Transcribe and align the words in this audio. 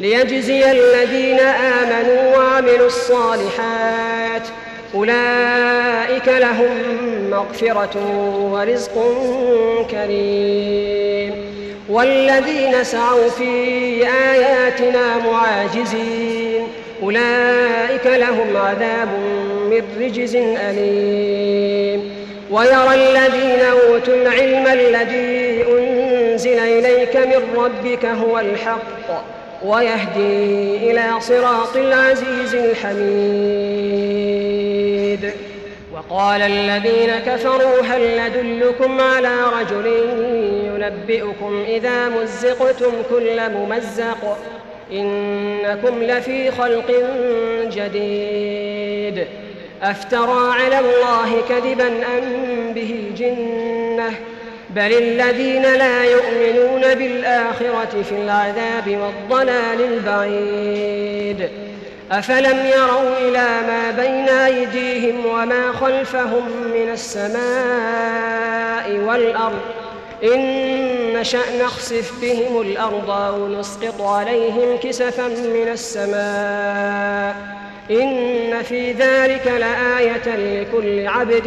ليجزي 0.00 0.70
الذين 0.70 1.40
آمنوا 1.40 2.36
وعملوا 2.36 2.86
الصالحات. 2.86 4.42
أولئك 4.94 6.28
لهم 6.28 6.70
مغفرة 7.30 7.96
ورزق 8.52 8.92
كريم. 9.90 11.34
والذين 11.88 12.84
سعوا 12.84 13.28
في 13.28 13.44
آياتنا 14.06 15.16
معاجزين. 15.16 16.66
أولئك 17.02 18.06
لهم 18.06 18.56
عذاب 18.56 19.08
من 19.70 19.82
رجز 20.00 20.36
أليم. 20.36 22.10
ويرى 22.50 22.94
الذين 22.94 23.60
أوتوا 23.60 24.14
العلم 24.14 24.66
الذي 24.66 25.64
أنزل 25.72 26.58
إليك 26.58 27.16
من 27.16 27.56
ربك 27.56 28.04
هو 28.04 28.38
الحق. 28.38 29.37
ويهدي 29.64 30.90
إلى 30.90 31.20
صراط 31.20 31.76
العزيز 31.76 32.54
الحميد. 32.54 33.88
وقال 35.92 36.42
الذين 36.42 37.18
كفروا 37.26 37.80
هل 37.82 38.20
ندلكم 38.20 39.00
على 39.00 39.42
رجل 39.60 39.86
ينبئكم 40.64 41.64
إذا 41.68 42.08
مزقتم 42.08 42.92
كل 43.10 43.50
ممزق؟ 43.50 44.38
إنكم 44.92 46.02
لفي 46.02 46.50
خلق 46.50 46.92
جديد. 47.62 49.26
أفترى 49.82 50.52
على 50.52 50.78
الله 50.78 51.42
كذبا 51.48 51.86
أم 51.86 52.72
به 52.74 53.12
جنة؟ 53.16 54.10
بل 54.78 54.92
الذين 54.92 55.62
لا 55.62 56.04
يؤمنون 56.04 56.94
بالآخرة 56.94 58.02
في 58.08 58.12
العذاب 58.12 58.98
والضلال 59.00 59.80
البعيد. 59.92 61.48
أفلم 62.12 62.66
يروا 62.66 63.18
إلى 63.18 63.48
ما 63.66 63.90
بين 63.90 64.28
أيديهم 64.28 65.26
وما 65.26 65.72
خلفهم 65.72 66.44
من 66.74 66.88
السماء 66.92 68.90
والأرض؟ 68.90 69.60
إن 70.34 70.40
نشأ 71.20 71.62
نخسف 71.62 72.12
بهم 72.22 72.60
الأرض 72.60 73.10
أو 73.10 73.48
نسقط 73.48 74.02
عليهم 74.02 74.76
كسفا 74.82 75.28
من 75.28 75.68
السماء. 75.72 77.36
إن 77.90 78.62
في 78.62 78.92
ذلك 78.92 79.46
لآية 79.46 80.36
لكل 80.36 81.06
عبد 81.06 81.46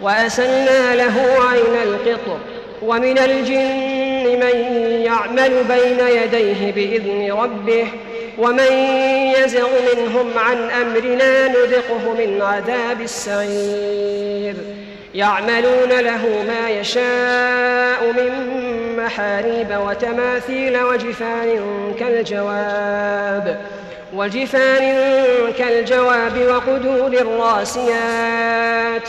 وأسلنا 0.00 0.94
له 0.94 1.14
عين 1.50 1.82
القطر 1.82 2.38
ومن 2.82 3.18
الجن 3.18 4.40
من 4.40 4.56
يعمل 5.04 5.64
بين 5.68 6.06
يديه 6.08 6.72
بإذن 6.72 7.32
ربه 7.32 7.86
ومن 8.38 8.72
يزغ 9.38 9.68
منهم 9.94 10.38
عن 10.38 10.70
أمرنا 10.70 11.48
نذقه 11.48 12.14
من 12.18 12.42
عذاب 12.42 13.00
السعير. 13.00 14.54
يعملون 15.14 15.88
له 15.88 16.44
ما 16.48 16.70
يشاء 16.70 18.12
من 18.12 18.32
محاريب 18.96 19.78
وتماثيل 19.86 20.82
وجفان 20.82 21.60
كالجواب 22.00 23.60
وجفان 24.14 24.96
كالجواب 25.58 26.38
وقدور 26.48 27.12
الراسيات 27.12 29.08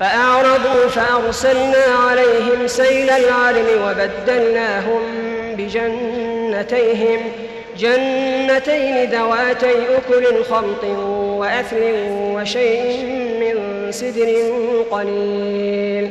فأعرضوا 0.00 0.88
فأرسلنا 0.88 1.84
عليهم 2.08 2.66
سيل 2.66 3.10
العلم 3.10 3.66
وبدلناهم 3.82 5.00
بجنتيهم 5.58 7.20
جنتين 7.78 9.10
ذواتي 9.10 9.96
أكل 9.96 10.44
خمط 10.44 10.84
وأثل 11.38 11.94
وشيء 12.10 13.04
من 13.40 13.86
سدر 13.92 14.52
قليل. 14.90 16.10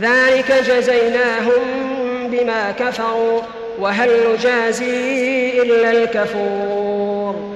ذلك 0.00 0.52
جزيناهم 0.68 1.62
بما 2.24 2.70
كفروا 2.70 3.40
وهل 3.80 4.10
نجازي 4.32 5.62
إلا 5.62 5.90
الكفور. 5.90 7.55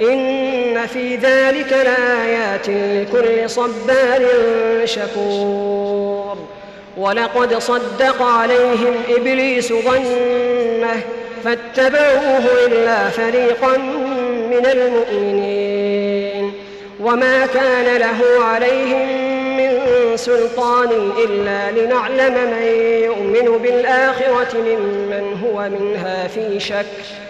إن 0.00 0.86
في 0.86 1.16
ذلك 1.16 1.72
لآيات 1.72 2.68
لكل 2.68 3.50
صبار 3.50 4.26
شكور. 4.84 6.38
ولقد 6.96 7.58
صدق 7.58 8.22
عليهم 8.22 8.94
إبليس 9.08 9.72
ظنه 9.72 11.02
فاتبعوه 11.44 12.44
إلا 12.66 13.08
فريقا 13.08 13.76
من 14.50 14.66
المؤمنين. 14.66 16.52
وما 17.00 17.46
كان 17.46 17.96
له 18.00 18.44
عليهم 18.44 19.30
من 19.56 19.70
سلطان 20.16 21.12
إلا 21.24 21.70
لنعلم 21.70 22.34
من 22.34 22.62
يؤمن 23.04 23.58
بالآخرة 23.62 24.58
ممن 24.58 25.40
هو 25.44 25.68
منها 25.68 26.28
في 26.28 26.60
شك. 26.60 27.29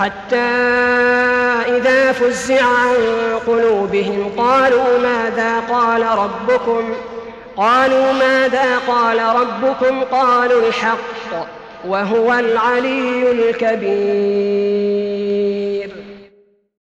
حتى 0.00 0.36
إذا 1.76 2.12
فزع 2.12 2.64
عن 2.64 2.94
قلوبهم 3.46 4.32
قالوا 4.38 4.98
ماذا 4.98 5.60
قال 5.70 6.02
ربكم؟ 6.02 6.94
قالوا 7.56 8.12
ماذا 8.12 8.78
قال 8.88 9.18
ربكم؟ 9.18 10.02
قالوا 10.02 10.68
الحق 10.68 11.48
وهو 11.88 12.32
العلي 12.32 13.30
الكبير. 13.30 15.11